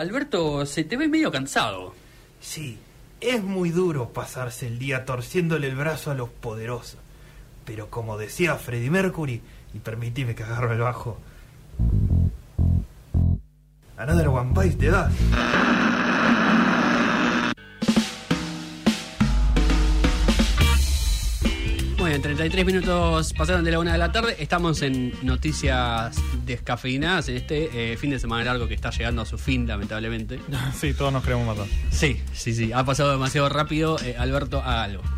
[0.00, 1.94] Alberto, se te ve medio cansado.
[2.40, 2.78] Sí,
[3.20, 6.98] es muy duro pasarse el día torciéndole el brazo a los poderosos.
[7.66, 9.42] Pero como decía Freddie Mercury,
[9.74, 11.18] y permitime que agarro el bajo.
[13.98, 15.12] Another One Bites te das.
[22.10, 24.36] Bien, 33 minutos pasaron de la una de la tarde.
[24.38, 29.26] Estamos en noticias descafeinadas en este eh, fin de semana largo que está llegando a
[29.26, 30.38] su fin, lamentablemente.
[30.78, 31.66] Sí, todos nos queremos matar.
[31.90, 32.72] Sí, sí, sí.
[32.72, 33.98] Ha pasado demasiado rápido.
[34.00, 35.02] Eh, Alberto, haga algo.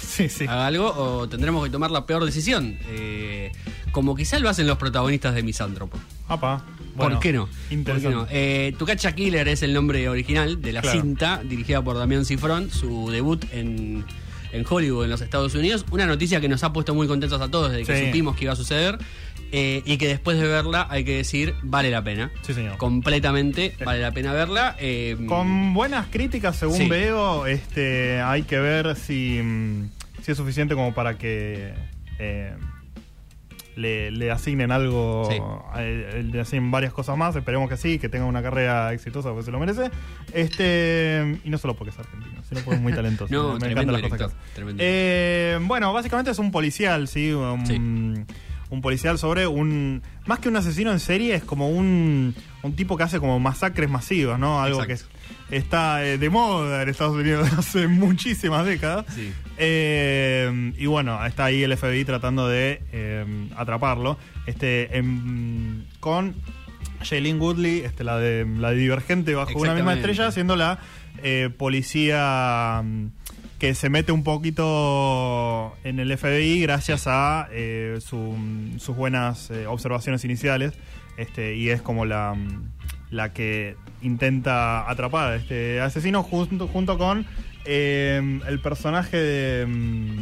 [0.00, 0.44] Sí, sí.
[0.44, 2.78] Haga algo o tendremos que tomar la peor decisión.
[2.88, 3.52] Eh,
[3.92, 5.98] como quizá lo hacen los protagonistas de Misántropo.
[6.28, 6.64] Apa.
[6.96, 7.46] ¿Por Bueno, qué no?
[7.48, 8.16] ¿Por qué Interesante.
[8.16, 8.26] no?
[8.30, 11.02] Eh, Tucacha Killer es el nombre original de la Claro.
[11.02, 14.06] cinta, dirigida por Damián Cifrón, su debut en,
[14.56, 15.84] en Hollywood, en los Estados Unidos.
[15.90, 18.06] Una noticia que nos ha puesto muy contentos a todos desde que Sí.
[18.06, 18.98] supimos que iba a suceder.
[19.52, 22.32] eh, y que después de verla, hay que decir, vale la pena.
[22.42, 22.78] Sí, señor.
[22.78, 24.74] Completamente vale la pena verla.
[24.80, 26.88] eh, Con buenas críticas, según Sí.
[26.88, 29.40] veo, este, hay que ver si,
[30.22, 31.72] si es suficiente como para que
[32.18, 32.52] eh,
[33.76, 35.38] le, le asignen algo, Sí.
[35.78, 37.36] eh, le asignen varias cosas más.
[37.36, 39.90] Esperemos que sí, que tenga una carrera exitosa porque se lo merece.
[40.32, 43.32] Este, y no solo porque es argentino, sino porque es muy talentoso.
[43.32, 44.74] No, me encantan las cosas que hace.
[44.78, 48.34] Eh, bueno, básicamente es un policial, sí, un, Sí.
[48.70, 52.96] Un policial sobre un más que un asesino en serie es como un, un tipo
[52.96, 54.60] que hace como masacres masivas, ¿no?
[54.62, 55.08] Algo Exacto.
[55.48, 59.06] que es- está eh, de moda en Estados Unidos hace muchísimas décadas.
[59.14, 59.32] Sí.
[59.58, 63.24] Eh, y bueno, está ahí el FBI tratando de eh,
[63.56, 64.18] atraparlo.
[64.46, 66.34] Este, em, con
[67.02, 70.78] Shailene Woodley, este, la de la de Divergente bajo una misma estrella, siendo la
[71.22, 72.82] eh, policía
[73.58, 78.36] que se mete un poquito en el FBI gracias a eh, su-
[78.78, 80.72] sus buenas eh, observaciones iniciales.
[81.16, 82.36] Este, y es como la,
[83.10, 87.24] la que intenta atrapar a este asesino junto, junto con
[87.64, 90.18] eh, el personaje de, mm,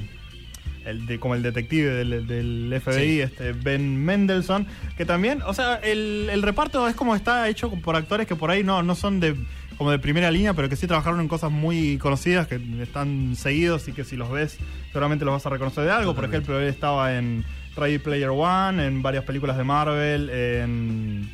[0.87, 3.21] el de como el detective del, del FBI, Sí.
[3.21, 7.97] este Ben Mendelssohn, que también, o sea, el, el reparto es como está hecho por
[7.97, 9.35] actores que por ahí no, no son de
[9.79, 13.89] como de primera línea, pero que sí trabajaron en cosas muy conocidas, que están seguidos
[13.89, 14.59] y que si los ves
[14.89, 16.15] seguramente los vas a reconocer de algo.
[16.15, 17.45] Por ejemplo, él estaba en
[17.77, 21.31] Ready Player One, en varias películas de Marvel, en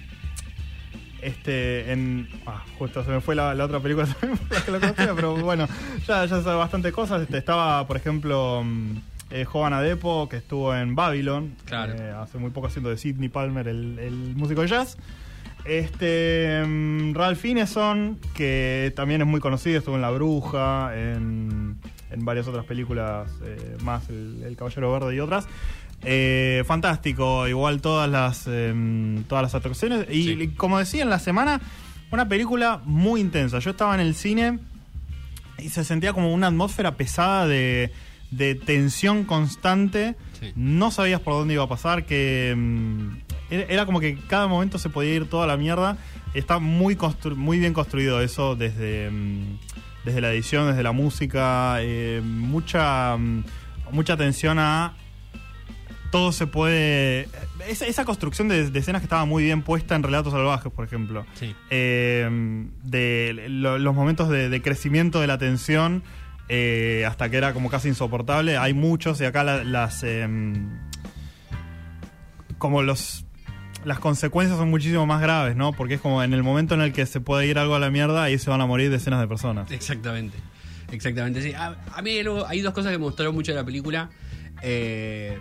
[1.22, 4.06] este en ah, justo se me fue la, la otra película
[4.64, 5.68] que lo conocía pero bueno
[6.06, 8.96] ya ya sabe bastante cosas este estaba por ejemplo mm,
[9.30, 11.92] eh, Jovan Adepo que estuvo en Babylon Claro.
[11.92, 14.96] eh, hace muy poco haciendo de Sidney Palmer el, el músico de jazz
[15.64, 21.76] este mm, Ralph Fiennes,son que también es muy conocido estuvo en La Bruja en,
[22.10, 25.46] en varias otras películas eh, más el, El Caballero Verde y otras
[26.02, 30.06] eh, fantástico, igual todas las em, todas las atracciones.
[30.10, 30.48] Y Sí.
[30.56, 31.60] como decía en la semana,
[32.10, 33.58] una película muy intensa.
[33.58, 34.58] Yo estaba en el cine
[35.58, 37.92] y se sentía como una atmósfera pesada de,
[38.30, 40.16] de tensión constante.
[40.40, 40.52] Sí.
[40.56, 43.18] No sabías por dónde iba a pasar, que em,
[43.50, 45.96] era, como que cada momento se podía ir toda la mierda.
[46.34, 49.58] Está muy, constru- muy bien construido eso desde, em,
[50.04, 53.44] desde la edición, desde la música, eh, mucha, mm,
[53.92, 54.94] mucha atención a
[56.12, 57.28] todo se puede.
[57.68, 60.84] Esa, esa construcción de, de escenas que estaba muy bien puesta en Relatos Salvajes, por
[60.84, 61.24] ejemplo.
[61.34, 61.54] Sí.
[61.70, 62.28] Eh,
[62.82, 66.02] de lo- los momentos de, de crecimiento de la tensión
[66.48, 68.56] eh, hasta que era como casi insoportable.
[68.56, 70.02] Hay muchos y acá la- las.
[70.02, 70.68] em,
[72.58, 73.24] como los.
[73.84, 75.72] Las consecuencias son muchísimo más graves, ¿no?
[75.72, 77.90] Porque es como en el momento en el que se puede ir algo a la
[77.90, 79.70] mierda, ahí se van a morir decenas de personas.
[79.70, 80.36] Exactamente.
[80.92, 81.52] Exactamente, sí.
[81.54, 84.10] A, a mí luego hay dos cosas que me gustaron mucho de la película.
[84.62, 85.38] eh,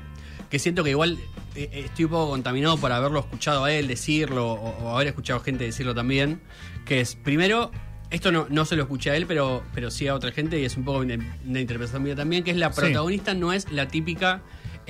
[0.49, 1.17] que siento que igual
[1.55, 5.07] eh, eh, estoy un poco contaminado por haberlo escuchado a él decirlo o, o haber
[5.07, 6.39] escuchado gente decirlo también.
[6.85, 7.71] Que es, primero,
[8.09, 10.65] esto no, no se lo escuché a él, pero, pero sí a otra gente y
[10.65, 12.79] es un poco una, una interpretación mía también, que es la Sí.
[12.81, 14.41] protagonista no es la típica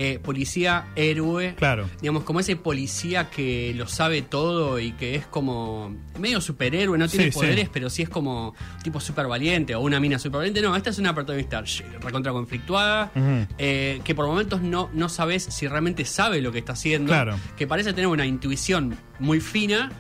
[0.02, 1.56] eh, policía héroe.
[1.58, 1.90] Claro.
[2.00, 7.10] Digamos, como ese policía que lo sabe todo y que es como medio superhéroe, no
[7.10, 7.38] tiene Sí, sí.
[7.38, 10.62] poderes, pero sí es como tipo súper valiente o una mina súper valiente.
[10.62, 11.62] No, esta es una protagonista
[12.00, 13.46] recontra conflictuada, Ujú.
[13.58, 17.10] eh, que por momentos no, no sabes si realmente sabe lo que está haciendo.
[17.12, 17.38] Claro.
[17.58, 19.92] Que parece tener una intuición muy fina,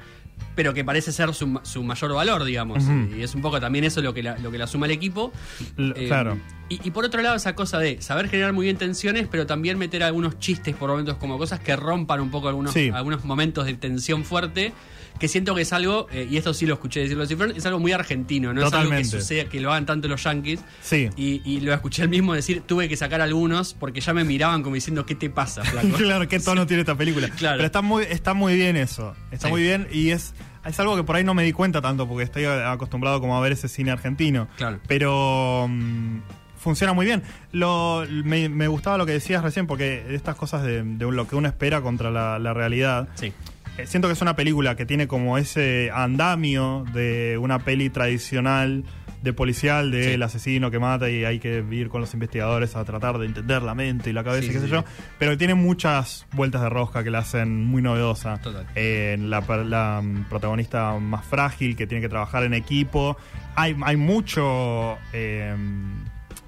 [0.55, 2.83] pero que parece ser su, su mayor valor, digamos.
[3.17, 5.33] Y es un poco también eso lo que la, lo que la suma el equipo.
[5.77, 6.37] L- Eh, claro.
[6.69, 9.77] Y, y por otro lado, esa cosa de saber generar muy bien tensiones, pero también
[9.77, 12.89] meter algunos chistes por momentos como cosas que rompan un poco algunos, Sí.
[12.93, 14.73] algunos momentos de tensión fuerte.
[15.19, 17.77] Que siento que es algo, eh, y esto sí lo escuché decirlo Cifrón, es algo
[17.79, 20.61] muy argentino, no es algo que suceda, que lo hagan tanto los yankees.
[20.81, 21.09] Sí.
[21.17, 24.63] Y, y lo escuché el mismo decir, tuve que sacar algunos porque ya me miraban
[24.63, 25.89] como diciendo, ¿qué te pasa, flaco?
[25.97, 27.27] claro, qué tono tiene esta película.
[27.37, 27.57] Claro.
[27.57, 29.13] Pero está muy, está muy bien eso.
[29.31, 29.51] Está Sí.
[29.51, 30.33] muy bien y es.
[30.65, 33.41] es algo que por ahí no me di cuenta tanto porque estoy acostumbrado como a
[33.41, 34.47] ver ese cine argentino.
[34.55, 34.79] Claro.
[34.87, 36.17] Pero mm,
[36.59, 37.23] funciona muy bien.
[37.51, 41.35] Lo, me, me gustaba lo que decías recién porque estas cosas de, de lo que
[41.35, 43.07] uno espera contra la, la realidad.
[43.15, 43.33] Sí.
[43.77, 48.83] Eh, Siento que es una película que tiene como ese andamio de una peli tradicional
[49.21, 50.23] de policial, del Sí.
[50.23, 53.75] asesino que mata y hay que ir con los investigadores a tratar de entender la
[53.75, 54.85] mente y la cabeza Sí, y qué sí, sé yo.
[55.17, 58.37] Pero tiene muchas vueltas de rosca que la hacen muy novedosa.
[58.37, 58.65] Total.
[58.75, 63.17] Eh, la, la, mm, protagonista más frágil que tiene que trabajar en equipo.
[63.57, 65.53] Hay, hay mucho, eh,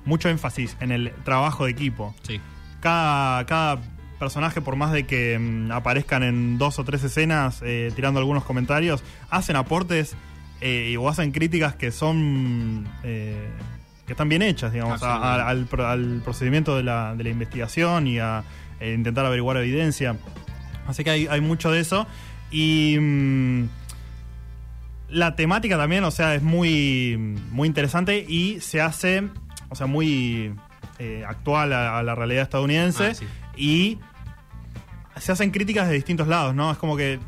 [0.06, 2.40] mucho énfasis en el trabajo de equipo Sí.
[2.80, 3.82] cada, cada
[4.20, 8.44] personaje, por más de que mm, aparezcan en dos o tres escenas eh, tirando algunos
[8.44, 10.16] comentarios, hacen aportes
[10.62, 12.88] eh, o hacen críticas que son.
[13.04, 13.50] eh,
[14.06, 17.30] que están bien hechas, digamos, a- a- al, pro- al procedimiento de la, de la
[17.30, 18.44] investigación y a
[18.80, 20.18] eh, intentar averiguar evidencia.
[20.88, 22.06] Así que hay, hay mucho de eso.
[22.52, 22.98] Y.
[23.00, 23.70] mm,
[25.10, 27.18] la temática también, o sea, es muy,
[27.52, 29.24] muy interesante y se hace,
[29.72, 30.54] o sea, muy
[31.00, 33.26] eh, actual a, a la realidad estadounidense Ah, sí.
[33.58, 34.00] y
[35.18, 36.72] se hacen críticas de distintos lados, ¿no?
[36.72, 37.20] Es como que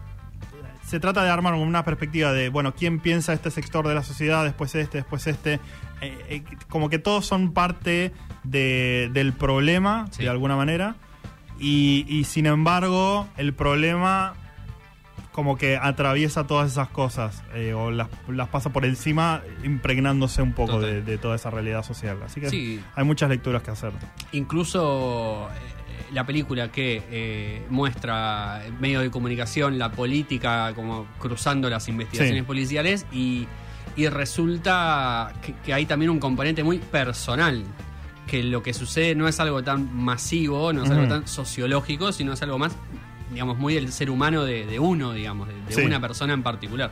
[0.85, 4.43] se trata de armar una perspectiva de, bueno, quién piensa este sector de la sociedad,
[4.43, 5.55] después este, después este.
[6.01, 8.11] Eh, eh, como que todos son parte
[8.43, 10.23] de- del problema, Sí.
[10.23, 10.95] de alguna manera.
[11.59, 14.33] Y, y sin embargo, el problema
[15.33, 20.53] como que atraviesa todas esas cosas eh, o las, las pasa por encima impregnándose un
[20.53, 22.19] poco de, de toda esa realidad social.
[22.23, 22.79] Así que Sí.
[22.95, 23.91] hay muchas lecturas que hacer.
[24.31, 31.87] Incluso eh, la película que eh, muestra medios de comunicación, la política, como cruzando las
[31.87, 32.47] investigaciones Sí.
[32.47, 33.47] policiales y,
[33.95, 37.63] y resulta que, que hay también un componente muy personal.
[38.27, 42.31] Que lo que sucede no es algo tan masivo, no es algo tan sociológico, sino
[42.33, 42.73] es algo más,
[43.33, 45.81] digamos, muy del ser humano de, de uno, digamos, de, de Sí.
[45.81, 46.91] una persona en particular.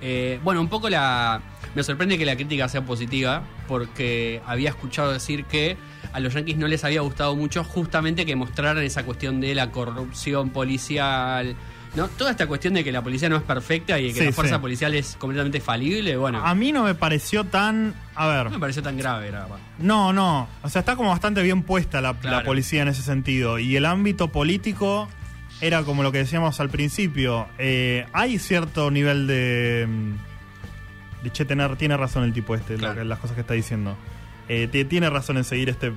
[0.00, 1.40] Eh, bueno, un poco la.
[1.74, 5.76] Me sorprende que la crítica sea positiva, porque había escuchado decir que
[6.12, 9.70] a los yankees no les había gustado mucho justamente que mostraran esa cuestión de la
[9.70, 11.56] corrupción policial.
[11.96, 12.08] ¿no?
[12.08, 14.32] Toda esta cuestión de que la policía no es perfecta y de que Sí, la
[14.32, 14.60] fuerza sí.
[14.60, 17.94] policial es completamente falible, bueno, A mí no me pareció tan...
[18.16, 19.46] A ver, no me pareció tan grave, verdad.
[19.78, 20.48] No, no.
[20.62, 22.38] O sea, está como bastante bien puesta la, Claro.
[22.38, 23.60] la policía en ese sentido.
[23.60, 25.08] Y el ámbito político
[25.60, 27.48] era como lo que decíamos al principio.
[27.58, 29.86] Eh, hay cierto nivel de.
[29.88, 30.12] mm,
[31.24, 32.94] De che, tener, tiene razón el tipo este, lo Claro.
[32.96, 33.96] que- las cosas que está diciendo.
[34.48, 35.90] Eh, ti- tiene razón en seguir este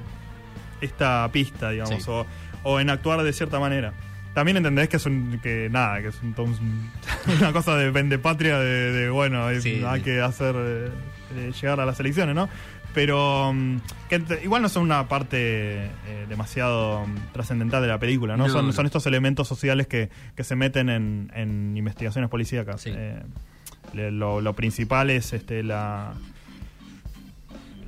[0.80, 2.10] esta pista, digamos, Sí.
[2.10, 2.26] o,
[2.64, 3.94] o en actuar de cierta manera.
[4.34, 6.92] También entendés que es un, que nada, que es un, un-
[7.42, 10.90] una cosa de vendepatria de, de bueno, Sí, hay que hacer eh,
[11.36, 12.48] eh, llegar a las elecciones, ¿no?
[12.98, 13.78] Pero mm,
[14.10, 18.48] que igual no son una parte eh, demasiado mm, trascendental de la película, ¿no?
[18.48, 18.74] No, son, no.
[18.74, 22.82] son estos elementos sociales que, que se meten en, en investigaciones policíacas.
[22.82, 22.90] Sí.
[22.96, 23.22] Eh,
[23.94, 26.16] lo, lo principal es este la,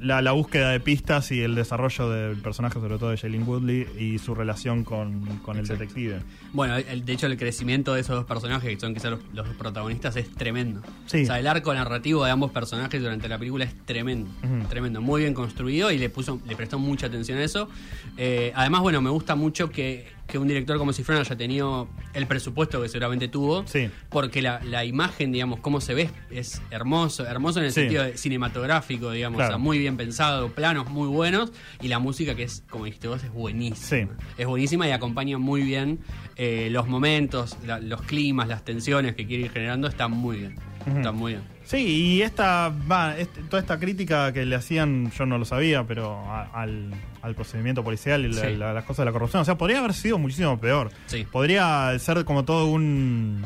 [0.01, 3.87] la la búsqueda de pistas y el desarrollo del personaje, sobre todo de Shailene Woodley,
[3.99, 6.19] y su relación con, con el detective.
[6.53, 9.47] Bueno, el- de hecho el crecimiento de esos dos personajes, que son quizás los, los
[9.55, 10.81] protagonistas, es tremendo.
[11.05, 11.23] Sí.
[11.23, 14.29] O sea, el arco narrativo de ambos personajes durante la película es tremendo.
[14.69, 17.69] Tremendo, muy bien construido y le puso, le prestó mucha atención a eso.
[18.17, 22.27] Eh, además, bueno, me gusta mucho que, que un director como Cifrón haya tenido el
[22.27, 23.65] presupuesto que seguramente tuvo.
[23.67, 23.89] Sí.
[24.09, 27.81] Porque la, la imagen, digamos, cómo se ve es hermoso, hermoso en el Sí.
[27.81, 29.49] sentido de cinematográfico, digamos, Claro.
[29.49, 33.07] o sea, muy bien pensado, planos muy buenos y la música que es, como dijiste
[33.07, 34.13] vos, es buenísima.
[34.15, 34.23] Sí.
[34.37, 35.99] Es buenísima y acompaña muy bien
[36.35, 40.55] eh, los momentos, la- los climas, las tensiones que quiere ir generando, están muy bien.
[40.87, 40.97] Ujú.
[40.97, 41.43] Están muy bien.
[41.65, 41.77] Sí,
[42.15, 46.13] y esta, va, este- toda esta crítica que le hacían, yo no lo sabía, pero
[46.25, 48.55] a- al, al procedimiento policial y la- Sí.
[48.55, 50.89] la- las cosas de la corrupción, o sea, podría haber sido muchísimo peor.
[51.07, 51.25] Sí.
[51.31, 53.45] Podría ser como todo un...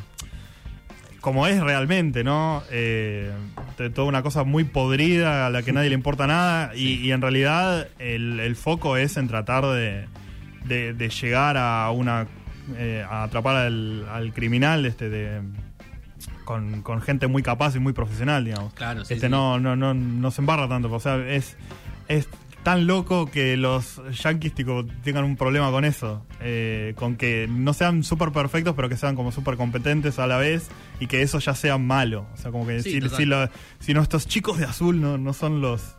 [1.22, 2.64] como es realmente, ¿no?
[2.70, 3.32] Eh,
[3.96, 7.22] toda una cosa muy podrida a la que nadie le importa nada y, y en
[7.22, 10.06] realidad el, el foco es en tratar de,
[10.66, 12.28] de- de llegar a una...
[12.76, 15.42] eh, a atrapar al, al criminal este de
[16.46, 18.74] con, con gente muy capaz y muy profesional, digamos.
[18.74, 19.32] Claro, sí, este sí.
[19.32, 20.92] No, no, no, no se embarra tanto.
[20.92, 21.56] O sea, es,
[22.10, 22.28] es
[22.64, 26.26] tan loco que los yankees tipo, tengan un problema con eso.
[26.42, 30.38] eh, con que no sean súper perfectos, pero que sean como súper competentes a la
[30.38, 30.68] vez
[31.00, 32.26] y que eso ya sea malo.
[32.34, 35.34] O sea, como que Sí, si, si, lo- si nuestros chicos de azul no, no
[35.34, 35.96] son los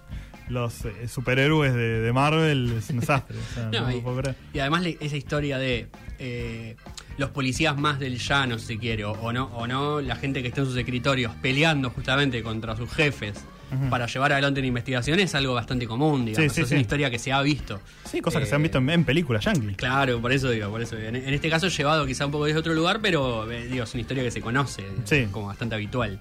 [0.46, 3.38] los eh, superhéroes de, de Marvel, es un desastre.
[3.38, 4.36] O sea, No, no y, lo puedo creer.
[4.52, 5.88] y además le- esa historia de.
[6.18, 6.76] eh,
[7.16, 10.48] los policías más del llano, si quiere, o, o no, o no la gente que
[10.48, 13.42] está en sus escritorios peleando justamente contra sus jefes
[13.90, 16.52] Para llevar adelante una investigación es algo bastante común, digamos.
[16.52, 16.74] Sí, sí, es sí.
[16.74, 17.80] una historia que se ha visto.
[18.10, 19.76] Sí, cosas que Eh, se han visto en, en películas yankees.
[19.76, 20.96] Claro, por eso digo, por eso.
[20.96, 23.92] En, en este caso llevado quizá un poco desde otro lugar, pero eh, digo, es
[23.94, 24.84] una historia que se conoce,
[25.30, 26.20] como bastante habitual.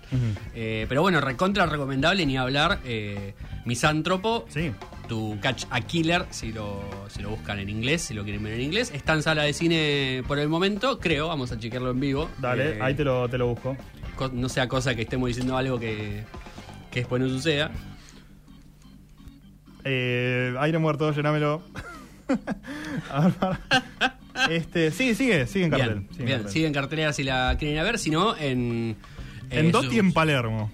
[0.55, 2.79] Eh, pero bueno, recontra recomendable ni hablar.
[2.85, 3.33] Eh,
[3.65, 4.71] Misántropo, Sí.
[5.07, 8.53] tu Catch a Killer, si lo, si lo buscan en inglés, si lo quieren ver
[8.53, 8.91] en inglés.
[8.93, 12.29] Está en sala de cine por el momento, creo, vamos a chequearlo en vivo.
[12.39, 13.77] Dale, Eh, ahí te lo, te lo busco.
[14.17, 16.23] co- No sea cosa que estemos diciendo algo que,
[16.93, 17.71] que después no suceda.
[19.83, 21.63] Eh, aire muerto, llenámelo.
[23.11, 23.59] A ver, para.
[24.49, 25.99] este, sí, sigue, sigue en cartel.
[25.99, 26.51] Bien, sigue en cartel.
[26.51, 28.95] sigue en cartelera si la quieren ir a ver, si no, en...
[29.49, 30.71] En eh, Dotti sus- en Palermo.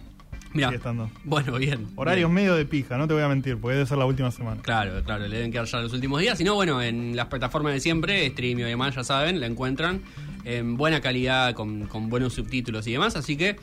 [0.53, 1.09] Estando.
[1.23, 1.87] Bueno, bien.
[1.95, 2.33] Horarios bien.
[2.35, 4.61] medio de pija, no te voy a mentir, porque debe ser la última semana.
[4.61, 6.37] Claro, claro, le deben quedar ya los últimos días.
[6.37, 10.01] Si no, bueno, en las plataformas de siempre, Streamio y demás, ya saben, la encuentran
[10.45, 13.15] en buena calidad, con, con buenos subtítulos y demás.
[13.15, 13.57] Así que,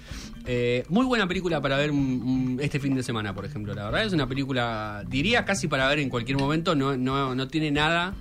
[0.44, 3.74] eh, muy buena película para ver un- un- este fin de semana, por ejemplo.
[3.74, 6.74] La verdad es una película, diría casi para ver en cualquier momento.
[6.76, 8.14] No, no, no tiene nada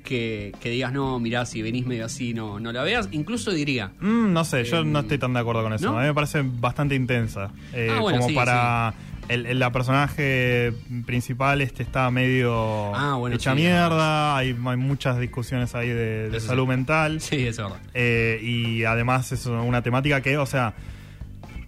[0.00, 3.08] que, que digas, no, mirá, si venís medio así, no, no la veas.
[3.12, 5.90] Incluso diría, Mm, no sé, yo Eh, no estoy tan de acuerdo con eso.
[5.92, 5.98] ¿no?
[5.98, 7.50] A mí me parece bastante intensa.
[7.72, 8.94] Eh, Ah, bueno, como sí, para.
[9.28, 10.72] El, el- la personaje
[11.06, 16.40] principal este está medio Ah, bueno, hecha sí, mierda, hay, hay muchas discusiones ahí de,
[16.40, 17.20] salud mental.
[17.20, 17.86] sí, eso es verdad.
[17.94, 20.74] Eh, y además es una temática que, o sea,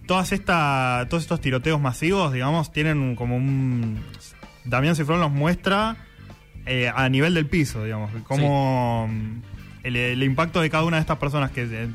[0.07, 4.01] todas esta, todos estos tiroteos masivos, digamos, tienen como un...
[4.65, 5.95] Damián Cifrón los muestra
[6.65, 9.09] eh, a nivel del piso, digamos, como
[9.83, 11.87] el, el impacto de cada una de estas personas que eh,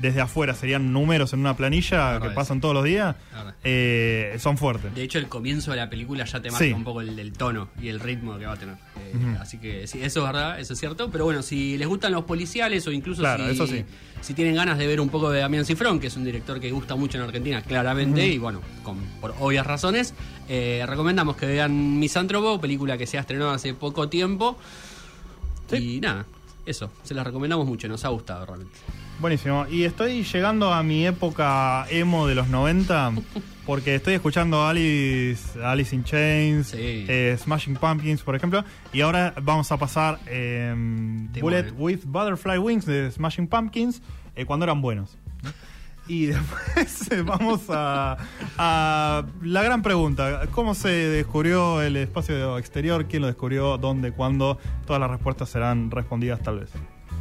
[0.00, 2.32] desde afuera serían números en una planilla que es.
[2.32, 3.16] pasan todos los días,
[3.64, 4.94] eh, son fuertes.
[4.94, 6.72] De hecho, el comienzo de la película ya te marca Sí.
[6.72, 8.76] un poco el, el tono y el ritmo que va a tener.
[8.96, 9.36] Eh.
[9.40, 11.10] Así que sí, eso es verdad, eso es cierto.
[11.10, 13.84] Pero bueno, si les gustan los policiales o incluso Claro, si, eso sí.
[14.22, 16.70] si tienen ganas de ver un poco de Damián Cifrón, que es un director que
[16.70, 20.14] gusta mucho en Argentina, claramente, y bueno, con, por obvias razones,
[20.52, 24.58] eh, recomendamos que vean Misántropo, película que se ha estrenado hace poco tiempo.
[25.72, 26.26] Y nada,
[26.66, 28.74] eso, se las recomendamos mucho, nos ha gustado realmente.
[29.20, 29.66] Buenísimo.
[29.70, 33.12] Y estoy llegando a mi época emo de los 90
[33.66, 37.04] porque estoy escuchando Alice, Alice in Chains, Sí.
[37.08, 38.64] eh, Smashing Pumpkins, por ejemplo.
[38.92, 40.74] Y ahora vamos a pasar eh,
[41.40, 44.02] Bullet with Butterfly Wings de Smashing Pumpkins
[44.34, 45.16] eh, cuando eran buenos.
[46.10, 48.16] Y después eh, vamos a,
[48.58, 50.48] a la gran pregunta.
[50.50, 53.06] ¿Cómo se descubrió el espacio exterior?
[53.06, 53.78] ¿Quién lo descubrió?
[53.78, 54.10] ¿Dónde?
[54.10, 54.58] ¿Cuándo?
[54.86, 56.70] Todas las respuestas serán respondidas tal vez.